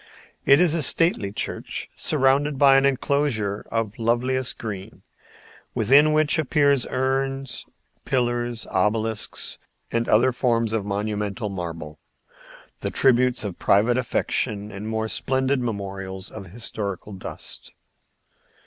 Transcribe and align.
It 0.45 0.59
is 0.59 0.73
a 0.73 0.81
stately 0.81 1.31
church 1.31 1.87
surrounded 1.95 2.57
by 2.57 2.75
an 2.75 2.87
enclosure 2.87 3.67
of 3.71 3.91
the 3.91 4.01
loveliest 4.01 4.57
green, 4.57 5.03
within 5.75 6.11
which 6.11 6.39
appear 6.39 6.75
urns, 6.89 7.67
pillars, 8.03 8.65
obelisks, 8.71 9.59
and 9.91 10.09
other 10.09 10.31
forms 10.31 10.73
of 10.73 10.85
monumental 10.87 11.49
marble, 11.49 11.99
the 12.79 12.89
tributes 12.89 13.43
of 13.43 13.59
private 13.59 13.99
affection 13.99 14.71
or 14.71 14.79
more 14.79 15.07
splendid 15.07 15.59
memorials 15.61 16.31
of 16.31 16.47
historic 16.47 17.01
dust. 17.19 17.71